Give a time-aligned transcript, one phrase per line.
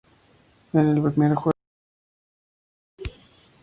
[0.73, 1.51] En el primer juego.